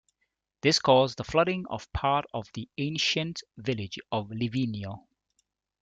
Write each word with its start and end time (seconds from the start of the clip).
This 0.61 0.79
caused 0.79 1.19
the 1.19 1.23
flooding 1.23 1.67
of 1.69 1.93
part 1.93 2.25
of 2.33 2.47
the 2.55 2.67
ancient 2.79 3.43
village 3.57 3.99
of 4.11 4.29
Livigno. 4.31 5.05